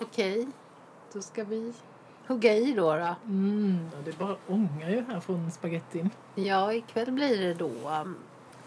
[0.00, 0.48] Okej,
[1.12, 1.72] då ska vi
[2.26, 2.94] hugga i då.
[2.96, 3.14] då.
[3.24, 6.10] Mm, ja, det bara ångar ju här från spagettin.
[6.34, 8.16] Ja, ikväll blir det då um,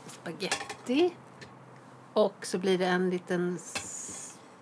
[0.07, 1.13] spaghetti
[2.13, 3.59] och så blir det en liten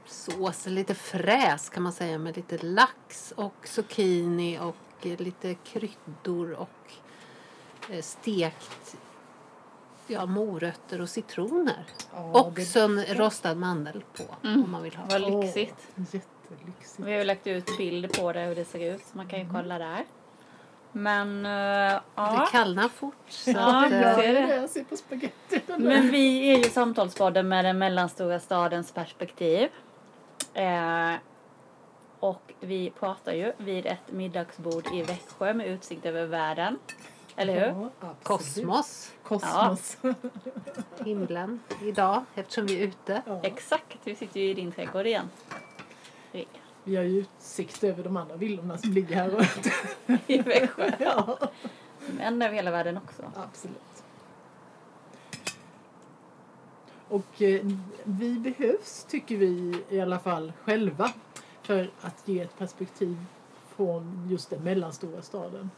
[0.06, 6.52] sås, lite fräs kan man säga med lite lax och zucchini och eh, lite kryddor
[6.52, 6.92] och
[7.90, 8.96] eh, stekt
[10.08, 11.86] ja, morötter och citroner.
[12.14, 14.64] Ja, och det- så en rostad mandel på Mm.
[14.64, 15.06] om man vill ha.
[15.10, 15.88] Vad lyxigt.
[16.52, 17.00] Jättelyxigt.
[17.00, 19.40] Vi har ju lagt ut bild på det hur det ser ut så man kan
[19.40, 20.06] ju kolla där.
[20.92, 22.48] Men Det ja.
[22.52, 23.16] kallnar fort.
[23.28, 24.56] Så Ja, att, jag eh, ser det.
[24.56, 25.62] Jag ser på spagettin.
[25.78, 29.70] Men vi är ju Samtalspodden med den mellanstora stadens perspektiv.
[30.54, 31.14] Eh,
[32.20, 36.80] och vi pratar ju vid ett middagsbord i Växjö med utsikt över världen.
[37.36, 37.90] Eller hur?
[38.02, 39.98] Ja, kosmos, Kosmos.
[41.06, 43.22] himlen, idag eftersom vi är ute.
[43.26, 43.40] Ja.
[43.44, 45.30] Exakt, vi sitter ju i din trädgård igen.
[46.36, 46.62] Rick.
[46.84, 49.68] Vi har ju utsikt över de andra villorna som ligger här runt.
[50.28, 50.92] I Växjö.
[51.00, 51.38] ja,
[52.18, 53.32] Men över hela världen också.
[53.36, 54.04] absolut.
[57.08, 57.66] Och eh,
[58.04, 61.12] vi behövs, tycker vi i alla fall själva,
[61.62, 63.18] för att ge ett perspektiv
[63.76, 65.70] från just den mellanstora staden.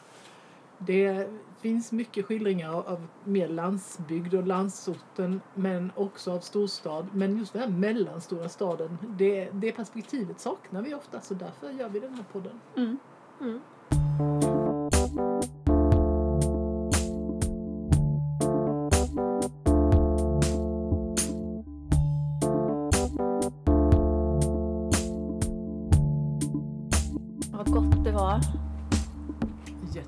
[0.78, 1.28] Det
[1.60, 7.08] finns mycket skildringar av- mer landsbygd och landsorten men också av storstad.
[7.14, 11.90] Men just den här mellanstora staden, det, det perspektivet saknar vi ofta så därför gör
[11.90, 12.60] vi den här podden.
[12.76, 12.98] Mm.
[13.42, 13.60] Mm.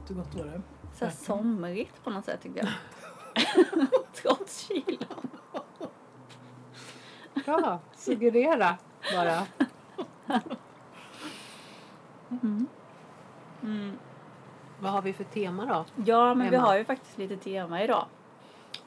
[0.09, 0.61] Jättegott var det.
[0.93, 2.69] Så här somrigt på något sätt tyckte jag.
[4.13, 5.29] Trots kylan.
[7.45, 8.77] Ja, suggerera
[9.15, 9.47] bara.
[13.61, 13.97] Mm.
[14.79, 15.85] Vad har vi för tema då?
[16.05, 16.67] Ja, men vi Emma.
[16.67, 18.05] har ju faktiskt lite tema idag.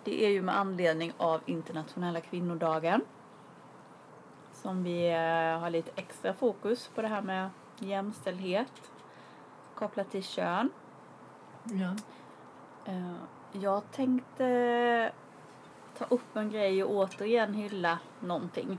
[0.04, 3.00] Det är ju med anledning av internationella kvinnodagen.
[4.52, 8.92] Som vi eh, har lite extra fokus på det här med jämställdhet
[9.74, 10.70] kopplat till kön.
[11.64, 11.94] Ja.
[12.92, 13.12] Eh,
[13.52, 15.12] Jag tänkte
[15.98, 18.78] ta upp en grej och återigen hylla någonting.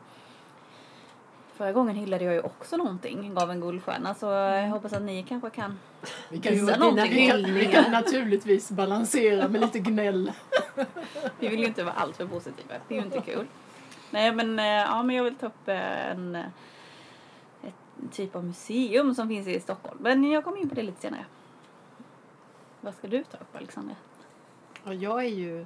[1.54, 4.14] Förra gången hyllade jag ju också någonting, gav en guldstjärna.
[4.14, 5.80] Så jag hoppas att ni kanske kan
[6.30, 7.30] Vi kan, ju, Visa vi, någonting.
[7.30, 10.32] kan, vi, kan, vi kan naturligtvis balansera med lite gnäll.
[11.40, 12.74] Vi vill ju inte vara alltför positiva.
[12.88, 13.48] Det är ju inte kul.
[14.12, 16.36] Nej men, eh, ja, men jag vill ta upp en,
[17.64, 17.74] ett
[18.12, 19.98] typ av museum som finns i Stockholm.
[20.02, 21.26] Men jag kommer in på det lite senare.
[22.84, 23.96] Vad ska du ta upp Alexandra?
[24.84, 25.66] Och jag är ju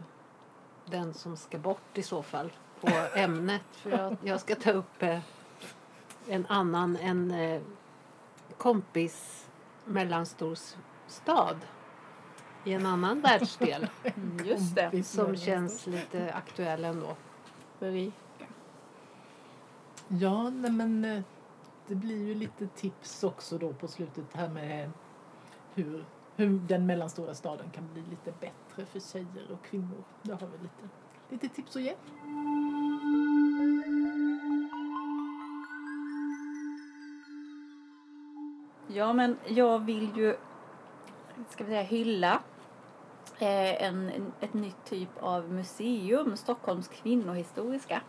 [0.85, 2.51] den som ska bort i så fall
[2.81, 3.63] på ämnet.
[3.71, 5.19] För jag, jag ska ta upp eh,
[6.27, 7.61] en annan, en eh,
[8.57, 9.47] kompis
[9.85, 10.57] mellanstor
[11.07, 11.57] stad
[12.63, 13.87] i en annan världsdel
[14.45, 15.03] Just det.
[15.03, 17.15] Som känns lite aktuell ändå.
[17.79, 18.11] Marie.
[20.07, 21.21] Ja, nej men eh,
[21.87, 24.91] det blir ju lite tips också då på slutet här med
[25.73, 26.05] hur,
[26.37, 30.03] hur den mellanstora staden kan bli lite bättre för tjejer och kvinnor.
[30.21, 30.89] Där har vi lite,
[31.29, 31.95] lite tips att ge.
[38.87, 40.35] Ja men jag vill ju,
[41.49, 42.41] ska vi säga hylla
[43.39, 48.01] eh, en, en, ett nytt typ av museum, Stockholms kvinnohistoriska.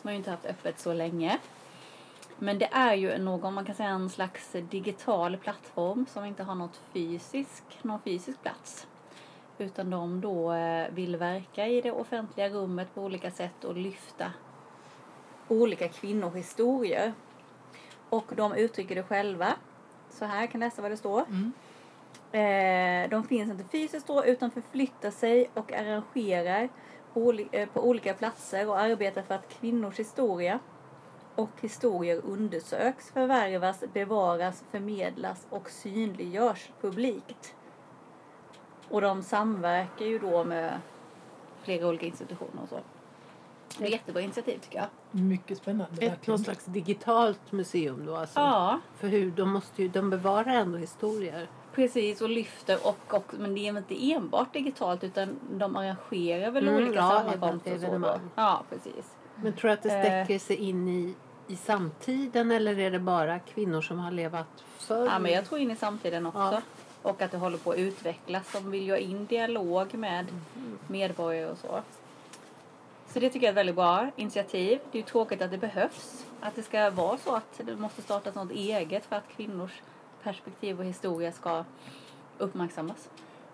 [0.00, 1.38] Som har ju inte haft öppet så länge.
[2.38, 6.54] Men det är ju någon, man kan säga en slags digital plattform som inte har
[6.54, 8.86] något fysisk, någon fysisk plats.
[9.58, 14.32] Utan de då eh, vill verka i det offentliga rummet på olika sätt och lyfta
[15.48, 17.12] olika kvinnohistorier.
[18.10, 19.54] Och de uttrycker det själva.
[20.10, 21.24] Så här kan läsa vad det står.
[21.28, 21.52] Mm.
[22.32, 26.68] Eh, de finns inte fysiskt då utan förflyttar sig och arrangerar
[27.52, 30.58] eh, på olika platser och arbetar för att kvinnors historia
[31.38, 37.54] och historier undersöks, förvärvas, bevaras, förmedlas och synliggörs publikt.
[38.88, 40.80] Och de samverkar ju då med
[41.62, 42.78] flera olika institutioner och så.
[43.78, 44.86] Det är ett jättebra initiativ tycker jag.
[45.22, 46.06] Mycket spännande.
[46.06, 48.40] Ett någon slags digitalt museum då alltså.
[48.40, 51.48] Ja, För hur, de måste ju, de bevarar ändå historier.
[51.74, 56.68] precis och lyfter och, och men det är inte enbart digitalt utan de arrangerar väl
[56.68, 57.98] Mm, olika ja, sammankomster och så.
[57.98, 58.20] Då.
[58.34, 59.14] Ja, precis.
[59.36, 60.00] Men tror du att det Eh.
[60.02, 61.14] sträcker sig in i,
[61.48, 65.06] i samtiden eller är det bara kvinnor som har levat förr?
[65.06, 66.38] Ja, men jag tror in i samtiden också.
[66.38, 66.62] Ja.
[67.02, 68.52] Och att det håller på att utvecklas.
[68.52, 70.78] De vill ju ha in dialog med Mm.
[70.86, 71.82] medborgare och så.
[73.12, 74.78] Så det tycker jag är ett väldigt bra initiativ.
[74.92, 76.26] Det är ju tråkigt att det behövs.
[76.40, 79.82] Att det ska vara så att det måste startas något eget för att kvinnors
[80.22, 81.64] perspektiv och historia ska
[82.38, 83.08] uppmärksammas.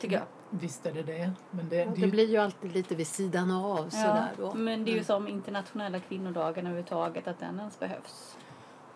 [0.05, 0.27] Tycker jag.
[0.51, 1.33] Visst är det det.
[1.51, 4.55] Men det, det, Det ju- blir ju alltid lite vid sidan av sådär då.
[4.55, 5.05] men det är ju Mm.
[5.05, 8.37] som internationella kvinnodagen överhuvudtaget, att den ens behövs.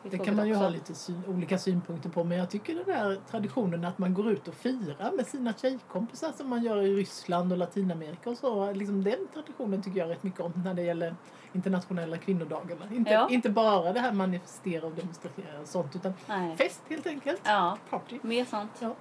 [0.05, 0.63] är Det kan man ju också.
[0.65, 2.25] ha lite syn, olika synpunkter på.
[2.25, 6.33] Men jag tycker den där traditionen att man går ut och firar med sina tjejkompisar
[6.37, 8.73] som man gör i Ryssland och Latinamerika och så.
[8.73, 11.15] Liksom den traditionen tycker jag rätt mycket om när det gäller
[11.53, 12.85] internationella kvinnodagarna.
[12.93, 13.29] Inte, Ja.
[13.31, 16.57] inte bara det här manifestera och demonstrera och sånt utan Nej.
[16.57, 17.41] fest helt enkelt.
[17.45, 18.19] Ja, Party.
[18.23, 18.71] mer sånt.
[18.81, 18.95] Ja.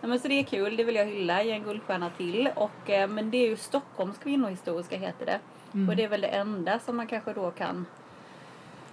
[0.00, 2.50] Ja, men så det är kul, det vill jag hylla, ge en guldstjärna till.
[2.56, 5.40] Och, eh, men det är ju Stockholms kvinnohistoriska heter det.
[5.74, 5.88] Mm.
[5.88, 7.86] Och det är väl det enda som man kanske då kan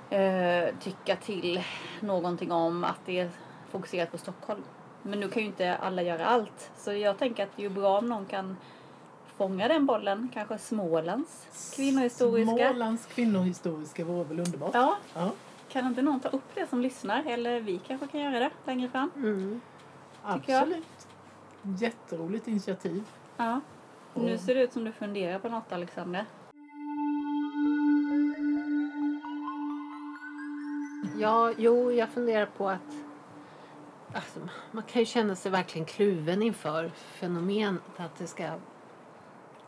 [0.10, 1.64] eh, tycka till
[2.00, 3.30] någonting om att det är
[3.72, 4.64] fokuserat på Stockholm.
[5.02, 6.72] Men nu kan ju inte alla göra allt.
[6.78, 8.58] Så jag tänker att det är ju bra om någon kan
[9.38, 10.30] fånga den bollen.
[10.34, 12.72] Kanske Smålands kvinnohistoriska.
[12.72, 14.74] Smålands kvinnohistoriska vore väl underbart.
[14.74, 15.32] Ja, Ja,
[15.70, 17.24] kan inte någon ta upp det som lyssnar?
[17.26, 19.12] Eller vi kanske kan göra det längre fram.
[19.16, 19.62] Mm.
[20.34, 20.62] Tycker jag.
[20.62, 21.08] absolut.
[21.62, 23.04] Jätteroligt initiativ.
[23.38, 23.62] Ja.
[24.14, 26.26] Nu ser det ut som du funderar på något Alexander.
[31.20, 32.96] Ja, jo, jag funderar på att
[34.14, 34.40] alltså,
[34.72, 38.48] man kan ju känna sig verkligen kluven inför fenomenet att det ska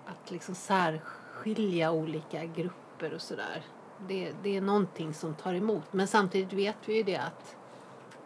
[0.05, 3.63] att liksom särskilja olika grupper och sådär.
[4.07, 5.93] Det, det är någonting som tar emot.
[5.93, 7.55] Men samtidigt vet vi ju det att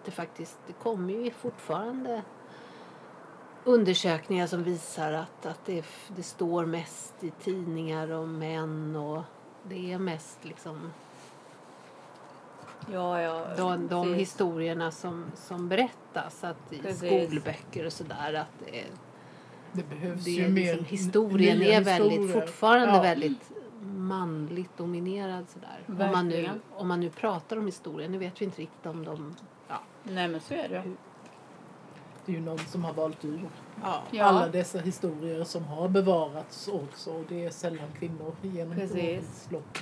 [0.06, 2.22] det faktiskt det kommer ju fortfarande
[3.64, 9.22] undersökningar som visar att, att det, det står mest i tidningar om män och
[9.64, 10.92] det är mest liksom
[12.92, 13.46] Ja, ja.
[13.58, 14.22] de, de precis.
[14.22, 16.98] historierna som, som berättas att i Precis.
[17.00, 18.86] skolböcker och sådär att det, är-
[19.72, 22.42] Det behövs det ju är mer liksom, historien nya är väldigt, historier.
[22.42, 23.02] fortfarande Ja.
[23.02, 23.52] väldigt
[23.84, 25.80] manligt dominerad sådär.
[26.06, 29.06] Om man, nu, om man nu pratar om historien, nu vet vi inte riktigt om
[29.06, 29.36] de...
[30.04, 30.84] Nej men så är det.
[32.26, 33.42] Det är ju någon som har valt ur
[34.12, 34.24] ja.
[34.24, 37.12] Alla dessa historier som har bevarats också.
[37.12, 38.96] Och det är sällan kvinnor genom Precis.
[38.96, 39.78] årens lopp.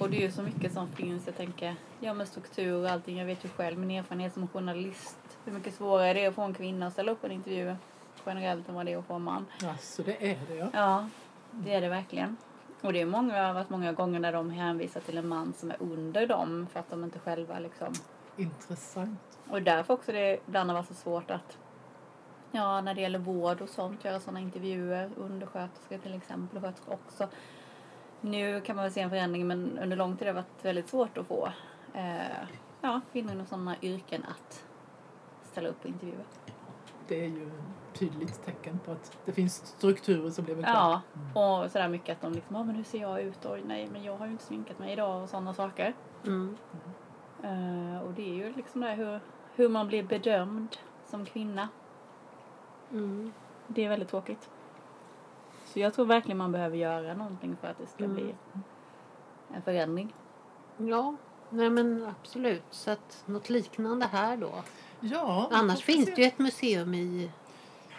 [0.00, 1.26] Och det är ju så mycket som finns.
[1.26, 3.18] Jag tänker, ja med struktur och allting.
[3.18, 5.16] Jag vet ju själv min erfarenhet som journalist.
[5.44, 7.76] Hur mycket svårare det är att få en kvinna att ställa upp på en intervju
[8.26, 9.46] generellt än vad det är att få en man.
[9.62, 10.68] Ja, så det är det ja.
[10.72, 11.08] Ja,
[11.50, 12.36] det är det verkligen.
[12.82, 15.76] Och det är många, varit många gånger när de hänvisar till en man som är
[15.80, 17.92] under dem för att de inte själva liksom
[18.36, 19.18] Intressant.
[19.50, 21.58] Och därför också det ibland har varit så svårt att
[22.50, 26.94] Ja, när det gäller vård och sånt, göra sådana intervjuer, undersköterskor till exempel, och sköterskor
[26.94, 27.28] också.
[28.20, 30.88] Nu kan man väl se en förändring men under lång tid har det varit väldigt
[30.88, 31.52] svårt att få
[31.94, 32.48] eh,
[32.80, 34.64] ja, kvinnor inom sådana yrken att
[35.42, 36.24] ställa upp på intervjuer.
[37.08, 41.00] Det är ju ett tydligt tecken på att det finns strukturer som lever kvar.
[41.34, 43.46] Ja, och sådär mycket att de liksom, ja men hur ser jag ut?
[43.46, 45.94] Oj nej, men jag har ju inte sminkat mig idag och sådana saker.
[46.26, 46.56] Mm.
[47.42, 49.20] Eh, och det är ju liksom det här hur,
[49.56, 50.76] hur man blir bedömd
[51.06, 51.68] som kvinna.
[52.92, 53.32] Mm.
[53.66, 54.50] Det är väldigt tråkigt.
[55.64, 58.16] Så jag tror verkligen man behöver göra någonting för att det ska Mm.
[58.16, 58.34] bli
[59.54, 60.14] en förändring.
[60.76, 61.16] Ja,
[61.50, 62.62] nej men absolut.
[62.70, 64.50] Så att något liknande här då.
[65.00, 66.14] Ja, Annars finns se.
[66.14, 67.30] det ju ett museum i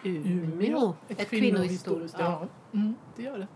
[0.03, 0.93] Umeå.
[1.07, 2.19] Ett, kvinnohistoriskt.
[2.19, 3.47] Ja, mm, det gör det.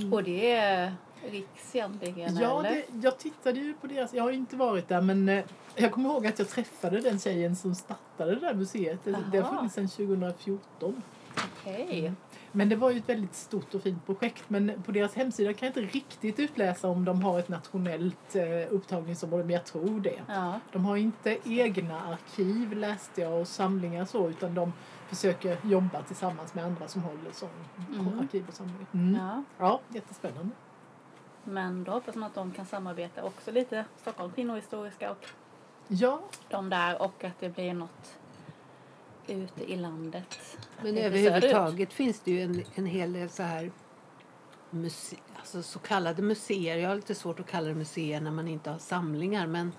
[0.00, 0.12] Mm.
[0.12, 0.94] Och det är
[1.30, 2.70] Riks egentligen, Ja, eller?
[2.70, 5.44] det, jag tittade ju på deras, jag har inte varit där men eh,
[5.76, 9.04] jag kommer ihåg att jag träffade den tjejen som startade det där museet.
[9.04, 9.56] Det, det har Aha.
[9.56, 11.02] funnits sedan 2014.
[11.62, 12.12] Okej.
[12.52, 14.44] Men det var ju ett väldigt stort och fint projekt.
[14.50, 18.44] Men på deras hemsida kan jag inte riktigt utläsa om de har ett nationellt eh,
[18.74, 20.20] upptagningsområde, men jag tror det.
[20.28, 20.60] Ja.
[20.72, 24.72] De har inte egna arkiv läste jag och samlingar så utan de
[25.08, 27.48] försöker jobba tillsammans med andra som håller sån
[27.94, 28.18] Mm.
[28.18, 28.86] arkiv och samlingar.
[28.92, 29.14] Mm.
[29.14, 29.42] Ja.
[29.58, 29.80] ja.
[29.88, 30.50] jättespännande.
[31.44, 33.84] Men då hoppas man att de kan samarbeta också lite.
[33.96, 35.26] Stockholm kvinnohistoriska och
[35.88, 38.18] Ja, de där och att det blir något
[39.26, 40.58] ute i landet.
[40.82, 43.70] Men överhuvudtaget finns det ju en, en hel del så här
[44.70, 46.76] muse, alltså så kallade museer.
[46.76, 49.46] Jag har lite svårt att kalla det museer när man inte har samlingar.
[49.46, 49.72] Men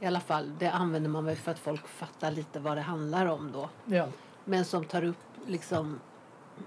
[0.00, 3.26] i alla fall, det använder man väl för att folk fattar lite vad det handlar
[3.26, 3.68] om då.
[3.84, 4.08] ja.
[4.44, 6.00] Men som tar upp liksom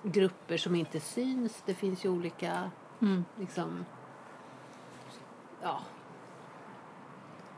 [0.04, 1.64] grupper som inte syns.
[1.66, 2.72] Det finns ju olika
[3.02, 3.26] Mm.
[3.40, 3.86] liksom
[5.64, 5.80] ja,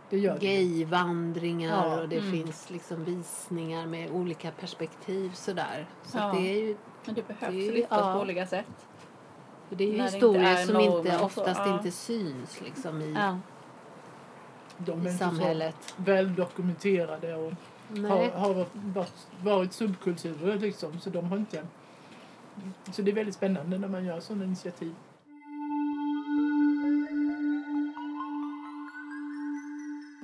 [0.09, 2.31] det gör gayvandringar Ja, och det mm.
[2.31, 5.85] finns liksom visningar med olika perspektiv sådär.
[6.03, 6.23] Så Ja.
[6.23, 8.13] att det är ju Men det behövs Det är- lyftas ja.
[8.13, 8.87] på olika sätt.
[9.69, 11.77] För det är ju inte historier är som inte, så, oftast ja.
[11.77, 13.37] inte syns liksom i, Ja.
[14.77, 15.93] De är i inte så samhället.
[15.97, 17.53] väl dokumenterade och
[17.89, 20.99] har, har varit, varit subkulturer liksom.
[20.99, 21.67] Så de har inte...
[22.91, 24.95] Så det är väldigt spännande när man gör sådana initiativ.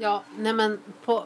[0.01, 1.23] Ja, nej men på,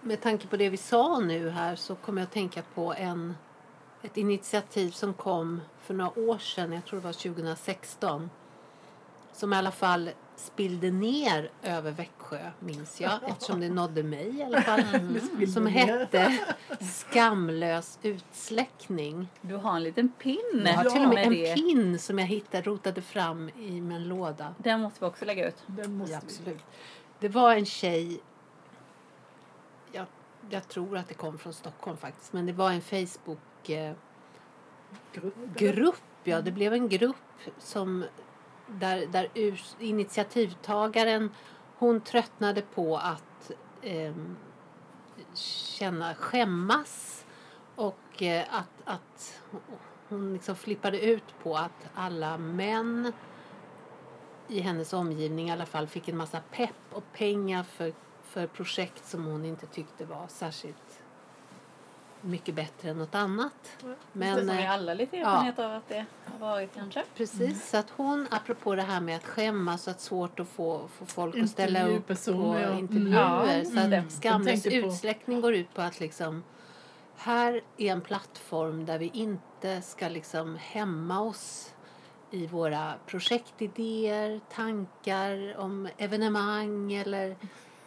[0.00, 3.34] med tanke på det vi sa nu här så kommer jag att tänka på en,
[4.02, 8.30] ett initiativ som kom för några år sedan, jag tror det var 2016.
[9.32, 14.42] Som i alla fall spillde ner över Växjö, minns jag, eftersom det nådde mig i
[14.42, 14.82] alla fall.
[15.34, 16.38] Spillde Som hette
[16.80, 19.28] Skamlös utsläckning.
[19.40, 21.54] Du har en liten pin Jag har till och med en det.
[21.54, 24.54] pin som jag hittade, rotade fram i min låda.
[24.58, 25.62] Den måste vi också lägga ut.
[25.66, 26.56] Den måste Ja, vi.
[27.24, 28.20] Det var en tjej,
[29.92, 30.06] jag,
[30.50, 33.98] jag tror att det kom från Stockholm faktiskt, men det var en Facebook-grupp.
[35.56, 36.02] Grupp.
[36.24, 37.16] Ja, det blev en grupp
[37.58, 38.04] som
[38.66, 39.28] där, där
[39.78, 41.30] initiativtagaren
[41.76, 43.50] hon tröttnade på att
[43.82, 44.36] ehm,
[45.34, 47.24] känna skämmas
[47.74, 49.42] och eh, att, att
[50.08, 53.12] hon liksom flippade ut på att alla män
[54.48, 59.08] i hennes omgivning i alla fall fick en massa pepp och pengar för, för projekt
[59.08, 61.04] som hon inte tyckte var särskilt
[62.20, 63.76] mycket bättre än något annat.
[64.12, 67.04] Men, Som vi eh, alla lite erfarenhet av att det har varit kanske.
[67.16, 70.88] Precis, så att hon, apropå det här med att skämmas och att svårt att få,
[70.88, 72.56] få folk att ställa upp på ja.
[72.56, 72.78] Mm.
[72.78, 73.56] intervjuer.
[73.56, 74.06] Ja, så mm.
[74.06, 76.42] att Skamlös tänkte på- utsläckning går ut på att liksom
[77.16, 81.73] här är en plattform där vi inte ska liksom hämma oss
[82.34, 87.36] i våra projektidéer, tankar om evenemang eller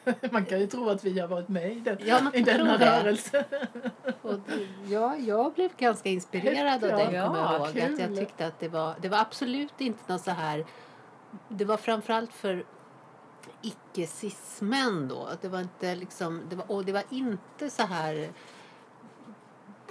[0.31, 2.77] Man kan ju tro att vi har varit med i den, Ja, man i denna
[2.77, 3.45] rörelse.
[4.21, 7.73] Och det, ja, jag blev ganska inspirerad av den, Ja, kommer jag ihåg.
[7.73, 7.93] kul.
[7.93, 10.65] Att jag tyckte att det var, det var absolut inte något så här...
[11.49, 12.65] Det var framförallt för
[13.61, 15.29] icke-cis-män då.
[15.41, 16.41] Det var inte liksom...
[16.49, 18.29] Det var, och det var inte så här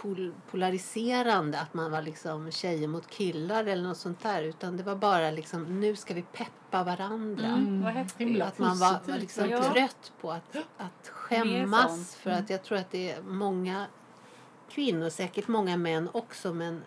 [0.07, 4.43] pol, polariserande att man var liksom tjejer mot killar eller något sånt där.
[4.43, 7.47] Utan det var bara liksom, nu ska vi peppa varandra.
[7.47, 9.73] Mm, himla Att man var, var liksom Ja.
[9.73, 12.15] trött på att, att skämmas.
[12.17, 13.87] För att jag tror att det är många
[14.71, 16.83] kvinnor, säkert många män också, men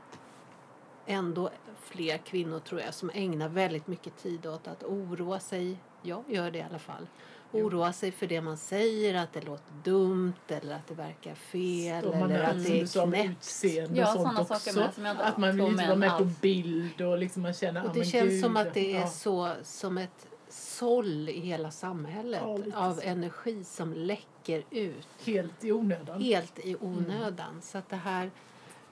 [1.05, 1.49] ändå
[1.81, 5.77] fler kvinnor tror jag som ägnar väldigt mycket tid åt att oroa sig.
[6.01, 7.07] Jag gör det i alla fall.
[7.51, 12.05] Oroa sig för det man säger, att det låter dumt eller att det verkar fel
[12.05, 13.29] man eller att det är knäppt.
[13.31, 15.03] utseende Ja, sånt saker också.
[15.05, 17.99] Att man vill inte vara med på bild och liksom man känner, Och ah, det
[17.99, 18.41] men känns gud.
[18.43, 19.07] som att det är Ja.
[19.07, 23.01] så som ett såll i hela samhället Ja, av så.
[23.01, 26.21] energi som läcker ut Helt i onödan.
[26.21, 27.61] helt i onödan.
[27.61, 28.31] Så att det här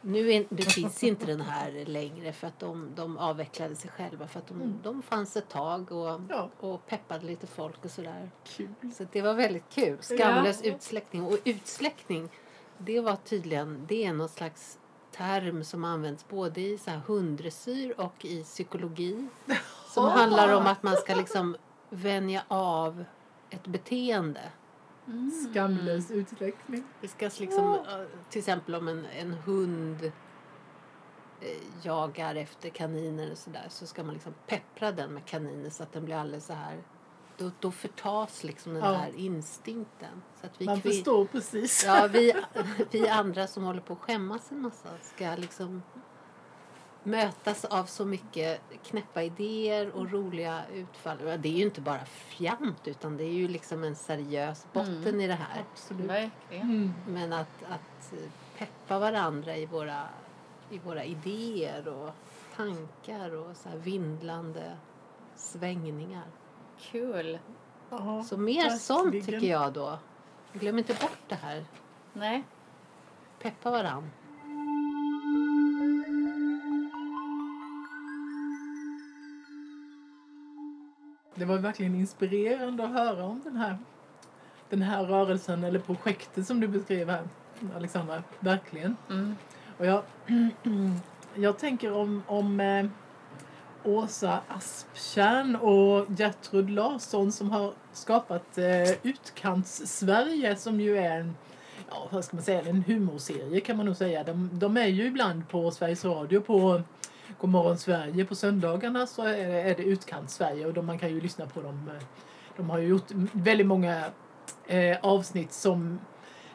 [0.01, 4.27] nu är, det finns inte den här längre för att de, de avvecklade sig själva
[4.27, 4.79] för att de, Mm.
[4.83, 8.31] de fanns ett tag och, Ja, och peppade lite folk och sådär.
[8.43, 8.69] kul.
[8.97, 9.97] Så det var väldigt kul.
[10.01, 10.71] Skamlös Ja.
[10.75, 11.23] utsläckning.
[11.23, 12.29] Och utsläckning,
[12.77, 14.79] det var tydligen, det är någon slags
[15.11, 19.27] term som används både i så här hunddressyr och i psykologi.
[19.93, 21.55] Som handlar om att man ska liksom
[21.89, 23.03] vänja av
[23.49, 24.41] ett beteende.
[25.07, 25.31] Mm.
[25.51, 26.83] Skamlös utsträckning.
[27.01, 30.03] Det ska liksom, eh, till exempel om en, en hund
[31.41, 35.83] eh, jagar efter kaniner och sådär så ska man liksom peppra den med kaniner så
[35.83, 36.77] att den blir alldeles så här
[37.37, 38.93] då, då förtas liksom den Ja.
[38.93, 40.21] här instinkten.
[40.41, 41.83] Så att vi, Man förstår precis.
[41.85, 42.33] ja, vi,
[42.91, 45.83] vi andra som håller på att skämmas en massa ska liksom
[47.07, 51.17] mötas av så mycket knäppa idéer och roliga utfall.
[51.17, 55.21] Det är ju inte bara fjant utan det är ju liksom en seriös botten Mm.
[55.21, 55.63] i det här.
[55.71, 56.09] Absolut.
[56.09, 56.61] Verkligen.
[56.69, 56.93] Mm.
[57.07, 58.13] Men att, att
[58.57, 60.03] peppa varandra i våra,
[60.69, 62.09] i våra idéer och
[62.55, 64.77] tankar och så här vindlande
[65.35, 66.25] svängningar.
[66.79, 67.39] Kul.
[67.89, 69.25] Ja, Så mer sånt verkligen.
[69.41, 69.99] tycker jag då.
[70.53, 71.65] Glöm inte bort det här.
[72.13, 72.43] Nej.
[73.39, 74.11] Peppa varann.
[81.37, 83.77] Det var verkligen inspirerande att höra om den här,
[84.69, 87.23] den här rörelsen eller projektet som du beskrev här,
[87.75, 88.23] Alexandra.
[88.39, 88.95] Verkligen.
[89.09, 89.35] Mm.
[89.77, 90.03] Och jag,
[91.35, 92.85] jag tänker om, om eh,
[93.83, 101.35] Åsa Asptjärn och Gertrud Larsson som har skapat eh, Utkants-Sverige som ju är en
[101.89, 104.23] ja, vad ska man säga, en humorserie kan man nog säga.
[104.23, 106.81] De, de är ju ibland på Sveriges Radio på
[107.39, 111.21] Godmorgon Sverige på söndagarna så är det, är det Utkant-Sverige och de, man kan ju
[111.21, 111.89] lyssna på dem.
[111.95, 112.03] Eh,
[112.57, 114.03] de har ju gjort väldigt många
[114.67, 115.99] eh, avsnitt som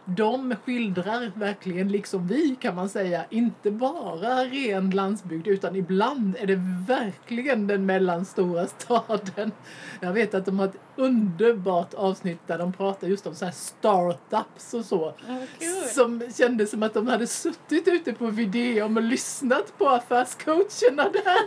[0.04, 6.46] de skildrar verkligen, liksom vi kan man säga, inte bara ren landsbygd utan ibland är
[6.46, 9.52] det verkligen den mellanstora staden.
[10.00, 13.52] Jag vet att de har ett underbart avsnitt där de pratar just om så här
[13.52, 14.98] startups och så.
[14.98, 15.88] Vad kul.
[15.88, 21.38] Som kändes som att de hade suttit ute på Videom och lyssnat på affärscoacherna där.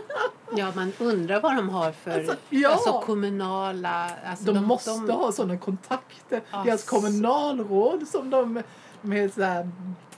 [0.56, 2.70] Ja, man undrar vad de har för Alltså, ja.
[2.70, 4.10] alltså, kommunala...
[4.26, 6.42] Alltså, De, måste ha sådana kontakter.
[6.64, 6.88] Deras Ass.
[6.88, 8.62] kommunalråd som de
[9.00, 9.70] med så här,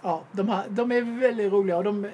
[0.02, 2.10] ja, de, har, de är väldigt roliga och de,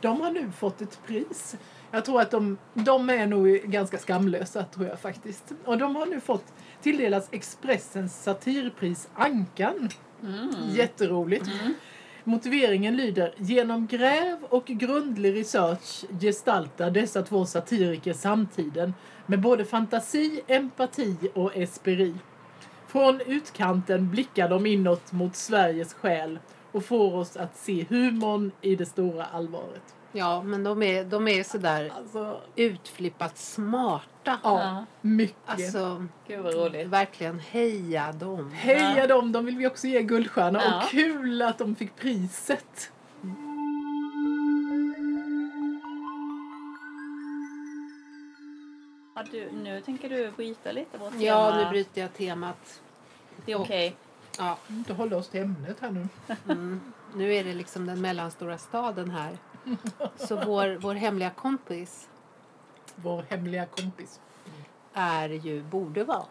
[0.00, 1.56] de har nu fått ett pris.
[1.90, 5.52] Jag tror att de, de är nog ganska skamlösa tror jag faktiskt.
[5.64, 6.44] Och de har nu fått
[6.82, 9.88] tilldelas Expressens satirpris Ankan.
[10.22, 10.50] Mm.
[10.68, 11.46] Jätteroligt.
[12.24, 18.94] Motiveringen lyder Genom gräv och grundlig research gestaltar dessa två satiriker samtiden
[19.26, 22.14] med både fantasi, empati och esperi.
[22.86, 26.38] Från utkanten blickar de inåt mot Sveriges själ
[26.72, 29.95] och får oss att se humorn i det stora allvaret.
[30.16, 34.06] Ja, men de är, de är sådär Alltså, utflippat smarta.
[34.24, 34.84] ja, Ja.
[35.00, 35.36] mycket.
[35.46, 36.86] Alltså, Gud vad roligt.
[36.88, 38.50] verkligen heja dem.
[38.52, 40.76] Heja dem, de vill vi också ge guldstjärna Ja.
[40.84, 42.92] och kul att de fick priset.
[49.14, 51.22] Ja, du, nu tänker du bryta lite vårt tema.
[51.24, 52.80] Ja, nu bryter jag temat.
[53.44, 53.96] Det är okej.
[54.38, 56.08] Ja, Inte hålla oss till ämnet här nu.
[56.48, 56.80] mm.
[57.14, 59.38] Nu är det liksom den mellanstora staden här.
[60.16, 62.08] Så vår, vår hemliga kompis
[62.96, 64.20] Vår hemliga kompis.
[64.92, 66.26] är ju, borde vara,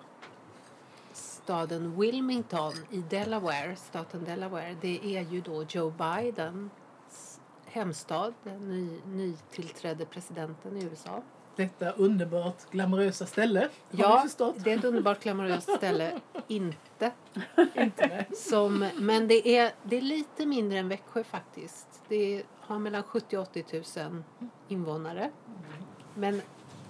[1.13, 4.75] staden Wilmington i Delaware, staten Delaware.
[4.82, 11.24] Det är ju då Joe Bidens hemstad, den ny, nytillträdde presidenten i USA.
[11.56, 13.60] Detta underbart glamorösa ställe.
[13.60, 14.56] Har vi Ja, förstått?
[14.63, 16.20] det är ett underbart glamoröst ställe.
[16.48, 16.77] Inte.
[17.75, 18.25] Inte.
[18.36, 22.02] Som, men det är, det är lite mindre än Växjö faktiskt.
[22.08, 24.24] Det har mellan 70 och 80 000
[24.68, 25.32] invånare.
[26.16, 26.42] Men,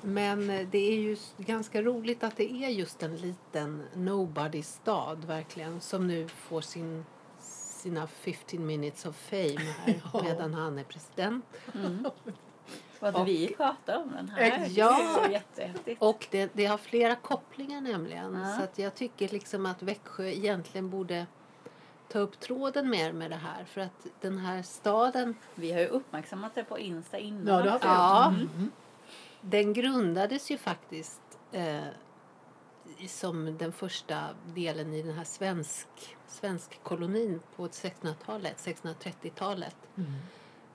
[0.01, 6.07] men det är ju ganska roligt att det är just en liten nobody-stad verkligen som
[6.07, 7.05] nu får sin,
[7.39, 10.23] sina 15 minutes of fame här Ja.
[10.23, 11.45] medan han är president.
[11.73, 12.05] Mm.
[13.11, 14.41] Vad Och- vi pratar om den här.
[14.41, 15.41] Eh, ja.
[15.85, 15.95] Det.
[15.99, 18.41] Och det, det har flera kopplingar nämligen.
[18.43, 18.57] Ja.
[18.57, 21.25] Så att jag tycker liksom att Växjö egentligen borde
[22.07, 23.65] ta upp tråden mer med det här.
[23.65, 27.47] För att den här staden, Vi har ju uppmärksammat det på Insta innan.
[27.47, 27.85] Ja, det har vi.
[27.85, 28.27] Ja.
[28.27, 28.71] Mm.
[29.41, 31.83] den grundades ju faktiskt eh,
[33.07, 35.87] som den första delen i den här svensk,
[36.27, 39.75] svensk kolonin på 1600-talet, 1630-talet.
[39.97, 40.11] Mm.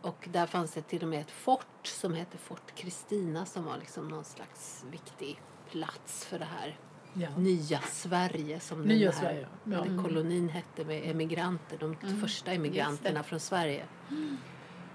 [0.03, 3.77] Och där fanns det till och med ett fort som hette Fort Kristina som var
[3.79, 6.79] liksom någon slags viktig plats för det här
[7.15, 7.29] Ja.
[7.37, 9.47] nya Sverige som Nya den här Sverige.
[9.65, 9.81] Ja.
[9.85, 12.21] den kolonin hette med emigranter, de Mm.
[12.21, 13.85] första emigranterna från Sverige.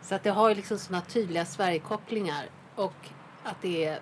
[0.02, 3.10] Så att det har ju liksom såna tydliga Sverigekopplingar och
[3.44, 4.00] att det är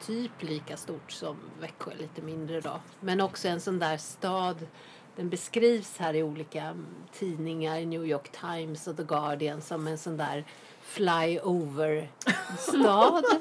[0.00, 2.80] typ lika stort som Växjö, lite mindre då.
[3.00, 4.66] Men också en sån där stad
[5.16, 9.86] den beskrivs här i olika mm, tidningar, i New York Times och The Guardian som
[9.86, 10.44] en sån där
[10.82, 13.24] flyover-stad.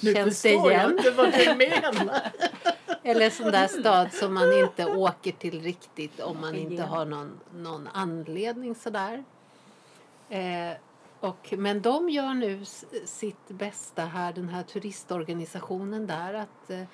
[0.00, 0.98] Nu Känns det förstår jag igen?
[0.98, 2.20] inte vad du menar.
[3.02, 6.88] Eller sån där stad som man inte åker till riktigt om man inte Igen.
[6.88, 9.24] har någon, någon anledning sådär.
[10.28, 10.72] Eh,
[11.20, 12.64] och, men de gör nu
[13.04, 16.34] sitt bästa här, den här turistorganisationen där.
[16.34, 16.86] Att, eh, I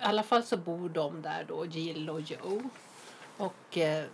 [0.00, 2.62] alla fall så bor de där då, Jill och Joe.
[3.42, 4.04] Och eh,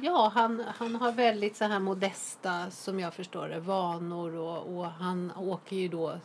[0.00, 4.86] ja, han, han har väldigt så här modesta, som jag förstår det, vanor och, och
[4.86, 6.18] han åker ju då,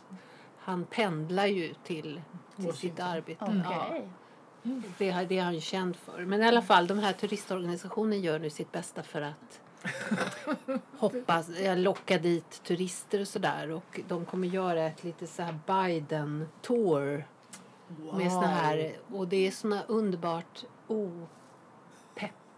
[0.58, 2.22] han pendlar ju till,
[2.56, 3.44] till sitt arbete.
[3.44, 4.08] Okej.
[4.62, 4.70] Ja.
[4.98, 6.24] Det, det är han ju känd för.
[6.24, 9.60] Men i alla fall, de här turistorganisationen gör nu sitt bästa för att
[10.98, 13.70] hoppas, eh, locka dit turister och sådär.
[13.70, 17.26] Och de kommer göra ett lite så här Biden-tour
[18.12, 20.64] med såna här, och det är såna underbart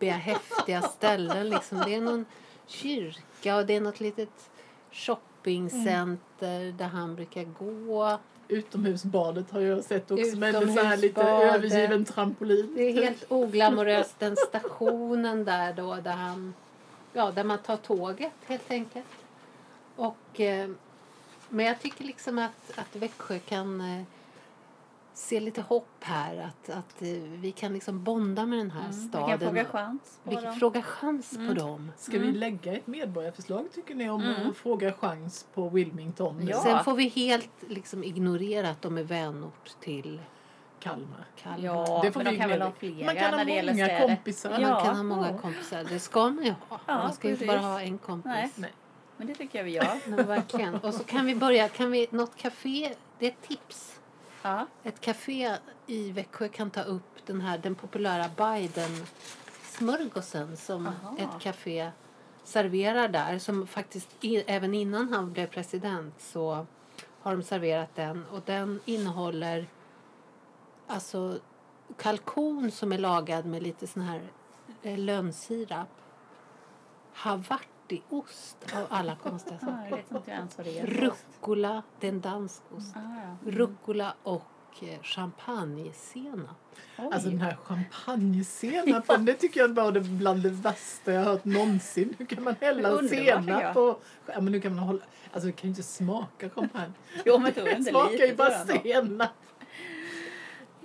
[0.01, 1.49] opeppiga, häftiga ställen.
[1.49, 1.83] Liksom.
[1.87, 2.25] Det är någon
[2.67, 4.51] kyrka och det är något litet
[4.93, 8.19] shoppingcenter där han brukar gå.
[8.49, 12.73] Utomhusbadet har jag sett också med en här lite övergiven trampolin.
[12.77, 14.19] Det är helt oglamoröst.
[14.19, 16.55] Den stationen där då, där han...
[17.13, 19.07] Ja, där man tar tåget helt enkelt.
[19.97, 20.41] Och...
[20.41, 20.71] Eh,
[21.53, 24.03] men jag tycker liksom att, att Växjö kan eh,
[25.21, 26.37] se lite hopp här.
[26.49, 27.09] Att, att eh,
[27.41, 28.91] vi kan liksom bonda med den här Mm.
[29.01, 29.29] Vi staden.
[29.29, 30.55] kan fråga chans på Vi kan dem.
[30.57, 31.49] fråga chans Mm.
[31.49, 31.93] på dem.
[31.97, 34.51] Ska vi lägga ett medborgarförslag tycker ni om Mm.
[34.51, 36.47] att fråga chans på Wilmington?
[36.49, 36.63] Ja.
[36.63, 40.21] Sen får vi helt liksom ignorera att de är vänort till
[40.81, 41.27] Kalmar.
[41.43, 41.59] Kalmar.
[41.65, 44.07] Ja, Det får men de vi kan väl ha flera Man kan ha många städer.
[44.09, 44.51] kompisar.
[44.51, 44.81] Man Ja.
[44.85, 45.85] kan ha många kompisar.
[45.85, 46.81] Det ska man ju ha.
[46.87, 47.63] Ja, man ska ju inte precis.
[47.63, 48.27] bara ha en kompis.
[48.33, 48.51] Nej.
[48.57, 48.73] Nej.
[49.17, 50.17] Men det tycker jag vi gör.
[50.27, 50.75] Verkligen.
[50.75, 54.00] Och så kan vi börja, kan vi, något café, det är ett tips.
[54.43, 54.67] Ja.
[54.83, 61.17] Ett café i Växjö kan ta upp den här den populära Biden-smörgåsen som Aha.
[61.19, 61.91] ett café
[62.45, 63.39] serverar där.
[63.39, 66.67] Som faktiskt i, även innan han blev president så
[67.23, 69.67] har de serverat den och den innehåller
[70.87, 71.39] alltså
[71.97, 74.23] kalkon som är lagad med lite sån här
[74.83, 75.89] eh, lönnsirap.
[77.91, 79.97] Havartiost av alla konstiga Ja, jag saker.
[79.97, 80.87] vet inte ens vad det är.
[80.87, 82.97] Rucola, det är en dansk ost.
[82.97, 83.01] Ah,
[83.45, 83.51] ja.
[83.53, 84.43] Rucola och
[84.83, 86.57] eh, champagnesenap.
[86.97, 91.45] Alltså den här champagnesenapen, det tycker jag var det bland det värsta jag har hört
[91.45, 92.15] någonsin.
[92.19, 93.97] Hur kan man hälla senap på...
[94.27, 95.01] Ja, men hur kan man hålla...
[95.33, 96.93] Alltså det kan ju inte smaka champagne.
[97.25, 99.29] Jo, men Det smakar ju bara senap.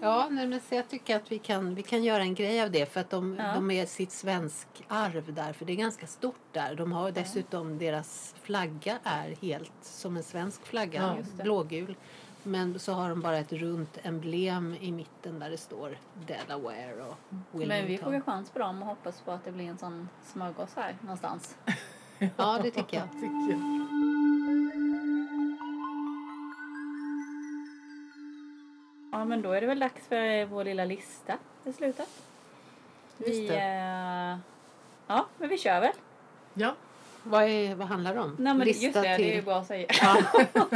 [0.01, 2.71] Ja, nej, men så jag tycker att vi kan, vi kan göra en grej av
[2.71, 3.53] det för att de, Ja.
[3.53, 6.75] de är sitt svensk arv där, för det är ganska stort där.
[6.75, 11.43] De har dessutom, deras flagga är helt som en svensk flagga, Ja.
[11.43, 11.95] Blågul.
[12.43, 17.17] Men så har de bara ett runt emblem i mitten där det står Delaware och
[17.51, 17.67] Wilmington.
[17.67, 20.09] Men vi får ju chans på dem och hoppas på att det blir en sån
[20.25, 21.55] smörgås här någonstans.
[22.37, 23.11] Ja, det tycker jag.
[23.11, 23.59] tycker jag.
[29.15, 32.09] Ja, men då är det väl dags för vår lilla lista i slutet.
[33.17, 34.37] Vi, eh,
[35.07, 35.91] ja, men vi kör väl.
[36.53, 36.75] Ja,
[37.23, 38.35] Vad, är, vad handlar det om?
[38.39, 39.43] Nej, men Lista just det, det är ju till...
[39.43, 39.87] bra att säga.
[40.53, 40.71] Något?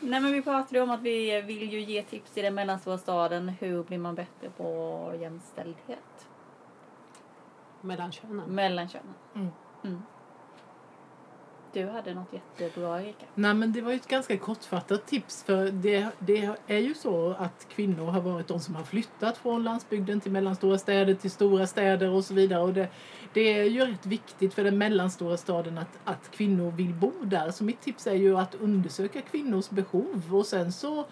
[0.00, 3.48] Nej, men vi pratade om att vi vill ju ge tips till den mellanstora staden.
[3.48, 6.26] Hur blir man bättre på jämställdhet
[7.80, 8.54] mellan könen.
[8.54, 9.14] mellan könen?
[9.34, 9.48] Mm.
[9.84, 10.02] Mm.
[11.74, 13.26] Du hade något jättebra, Erika.
[13.34, 15.42] Nej, men det var ju ett ganska kortfattat tips.
[15.42, 19.62] För det, det är ju så att kvinnor har varit de som har flyttat från
[19.62, 22.62] landsbygden till mellanstora städer, till stora städer och så vidare.
[22.62, 22.88] Och det,
[23.32, 27.50] det är ju rätt viktigt för den mellanstora staden att, att kvinnor vill bo där.
[27.50, 31.04] Så mitt tips är ju att undersöka kvinnors behov och sen så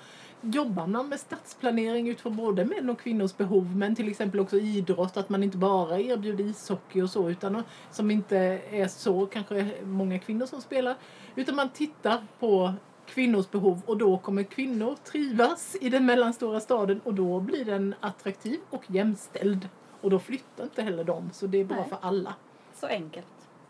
[0.43, 5.17] jobbar man med stadsplanering utifrån både män och kvinnors behov men till exempel också idrott,
[5.17, 8.37] att man inte bara erbjuder ishockey och så utan som inte
[8.71, 10.97] är så kanske många kvinnor som spelar
[11.35, 12.75] utan man tittar på
[13.07, 17.95] kvinnors behov och då kommer kvinnor trivas i den mellanstora staden och då blir den
[18.01, 19.69] attraktiv och jämställd
[20.01, 21.89] och då flyttar inte heller de så det är bra Nej.
[21.89, 22.35] för alla.
[22.75, 23.27] Så enkelt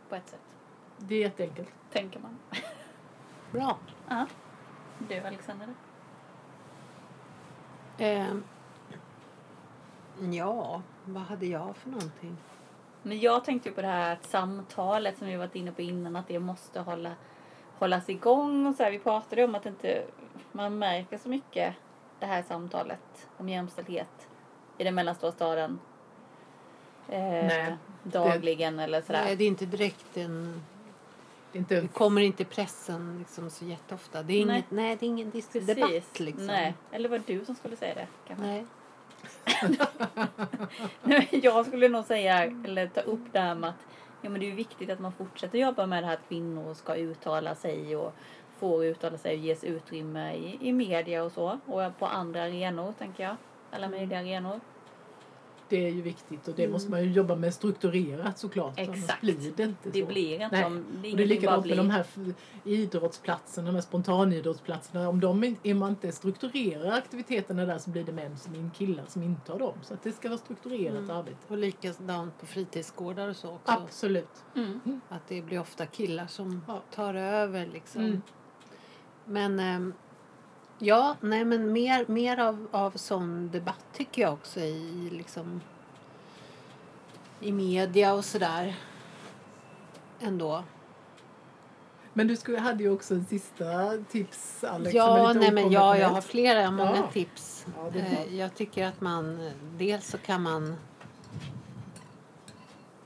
[0.09, 0.41] på ett sätt,
[0.99, 1.69] Det är jätteenkelt.
[1.93, 2.39] tänker man.
[3.53, 3.79] Bra.
[4.09, 4.27] Ja.
[5.09, 5.69] Du, Alexander?
[8.03, 8.35] Eh,
[10.31, 12.37] ja, vad hade jag för någonting?
[13.03, 16.29] Men jag tänkte på det här att samtalet som vi varit inne på innan, att
[16.29, 17.13] det måste hålla,
[17.79, 18.67] hållas igång.
[18.67, 20.05] Och så här, vi pratade om att inte
[20.53, 21.75] man märker så mycket
[22.19, 24.29] det här samtalet om jämställdhet
[24.79, 25.79] i den mellanstora staden.
[27.09, 29.25] Eh, Nej, dagligen eller sådär.
[29.25, 30.63] Nej, det är inte direkt en...
[31.53, 34.23] Det inte Det kommer inte i pressen liksom så jätteofta.
[34.23, 34.55] Det är Nej.
[34.57, 35.67] inget, nej, det är ingen Precis.
[35.67, 36.47] debatt liksom.
[36.47, 36.75] Nej.
[36.91, 38.07] Eller var det du som skulle säga det?
[38.29, 38.47] Kanske?
[38.47, 38.67] Nej.
[41.03, 43.87] Nej, jag skulle nog säga, eller ta upp det här med att
[44.23, 46.95] ja, men det är viktigt att man fortsätter jobba med det här att kvinnor ska
[46.95, 48.13] uttala sig och
[48.59, 51.59] får uttala sig och ges utrymme i, i media och så.
[51.67, 53.37] Och på andra arenor, tänker jag.
[53.71, 53.99] Alla Mm.
[53.99, 54.61] möjliga arenor.
[55.73, 56.73] Det är ju viktigt och det Mm.
[56.73, 58.75] måste man ju jobba med strukturerat såklart.
[58.79, 59.21] Exakt.
[59.21, 60.07] blir det inte Det så.
[60.07, 60.65] blir inte Nej.
[60.65, 60.85] om...
[61.03, 61.77] Det Och det är likadant med blir.
[61.77, 62.05] de här
[62.65, 65.09] idrottsplatserna, de här spontanidrottsplatserna.
[65.09, 69.05] Om de är man inte strukturerar aktiviteterna där så blir det män som in killar
[69.09, 69.75] som intar dem.
[69.83, 71.11] Så att det ska vara strukturerat Mm.
[71.11, 71.37] arbete.
[71.49, 73.73] Och likadant på fritidsgårdar och så också.
[73.73, 74.45] Absolut.
[74.57, 75.01] Mm.
[75.09, 76.83] Att det blir ofta killar som Ja.
[76.95, 78.01] tar över liksom.
[78.05, 78.23] Mm.
[79.25, 79.95] Men ehm,
[80.83, 85.61] ja, nej men mer, mer av, av sån debatt tycker jag också i liksom
[87.41, 88.77] i media och sådär.
[90.21, 90.65] Ändå.
[92.13, 93.65] Men du skulle, hade ju också en sista
[94.11, 94.95] tips Alex.
[94.95, 97.11] Ja, nej men ja, jag har flera, många Ja.
[97.13, 97.67] tips.
[97.77, 97.99] Ja.
[98.01, 100.77] Eh, jag tycker att man, dels så kan man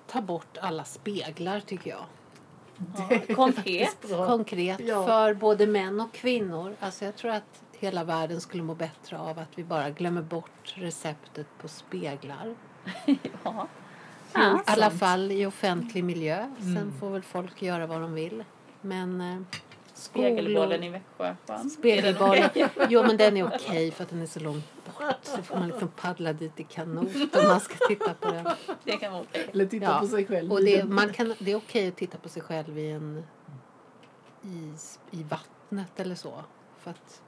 [0.06, 2.04] ta bort alla speglar tycker jag.
[2.96, 3.96] Ja, konkret.
[4.26, 6.76] Konkret för både män och kvinnor.
[6.80, 10.74] Alltså jag tror att hela världen skulle må bättre av att vi bara glömmer bort
[10.74, 12.54] receptet på speglar.
[13.44, 13.68] Ja.
[14.26, 14.62] I Ja.
[14.66, 16.52] alla fall i offentlig miljö.
[16.58, 16.92] Sen Mm.
[17.00, 18.44] får väl folk göra vad de vill.
[18.80, 19.40] Men eh,
[19.94, 21.34] Spegelbollen i Växjö.
[21.78, 22.50] Spegelbollen.
[22.88, 25.14] Jo men den är okej för att den är så långt bort.
[25.22, 28.46] Så får man liksom paddla dit i kanot om man ska titta på den.
[28.84, 29.50] Det kan vara okej.
[29.52, 29.98] Eller titta Ja.
[30.00, 30.52] på sig själv.
[30.52, 33.24] Och det, man kan, det är okej att titta på sig själv i, en,
[34.42, 34.72] i,
[35.10, 36.44] i vattnet eller så.
[36.78, 37.22] För att,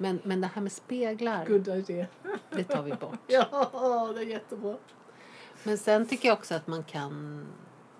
[0.00, 2.06] men, men det här med speglar, Good idea.
[2.50, 3.18] det tar vi bort.
[3.26, 4.76] Ja, det är jättebra.
[5.62, 7.46] Men sen tycker jag också att man kan...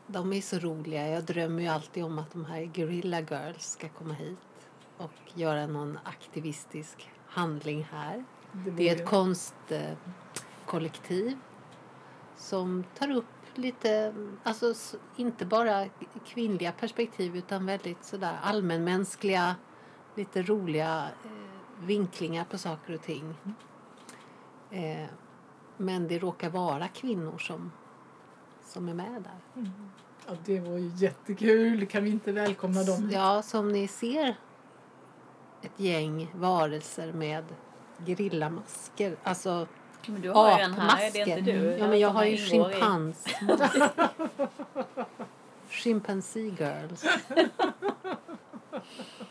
[0.07, 1.09] De är så roliga.
[1.09, 4.39] Jag drömmer ju alltid om att de här Guerrilla Girls ska komma hit.
[4.97, 8.25] och göra någon aktivistisk handling här.
[8.53, 11.37] Det, Det är ett konstkollektiv
[12.37, 14.75] som tar upp lite, alltså
[15.17, 15.87] inte bara
[16.27, 19.55] kvinnliga perspektiv utan väldigt sådär allmänmänskliga,
[20.15, 21.09] lite roliga
[21.81, 23.35] vinklingar på saker och ting.
[24.71, 25.07] Eh,
[25.77, 27.73] men det råkar vara kvinnor som,
[28.65, 29.65] som är med där.
[30.27, 31.87] Ja, det var ju jättekul.
[31.87, 33.11] Kan vi inte välkomna dem?
[33.13, 34.37] Ja, som ni ser
[35.63, 37.45] ett gäng varelser med
[37.99, 39.67] grillamasker, alltså
[40.07, 41.77] Men du har ju en här, det är inte du.
[41.79, 43.27] Ja, men jag har ju schimpans.
[45.71, 47.05] Chimpanzee girls.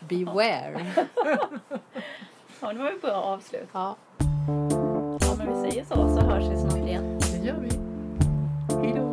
[0.00, 1.06] Beware.
[2.62, 3.68] Ja, det var ju bra avslut.
[3.72, 3.96] Ja.
[5.20, 7.18] Ja, men vi säger så, så hörs vi snart igen.
[7.32, 7.70] Det gör vi.
[8.82, 9.09] Hej då!